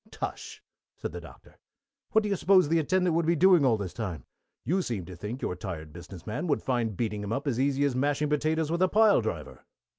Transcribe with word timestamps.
"Tush!" 0.09 0.61
said 0.97 1.11
the 1.11 1.21
Doctor. 1.21 1.59
"What 2.11 2.23
do 2.23 2.29
you 2.29 2.35
suppose 2.35 2.67
the 2.69 2.79
attendant 2.79 3.15
would 3.15 3.27
be 3.27 3.35
doing 3.35 3.63
all 3.63 3.77
this 3.77 3.93
time? 3.93 4.25
You 4.65 4.81
seem 4.81 5.05
to 5.05 5.15
think 5.15 5.43
your 5.43 5.55
tired 5.55 5.93
business 5.93 6.25
man 6.25 6.47
would 6.47 6.63
find 6.63 6.97
beating 6.97 7.21
him 7.21 7.31
up 7.31 7.47
as 7.47 7.59
easy 7.59 7.83
as 7.85 7.95
mashing 7.95 8.29
potatoes 8.29 8.71
with 8.71 8.81
a 8.81 8.87
pile 8.89 9.21
driver." 9.21 9.63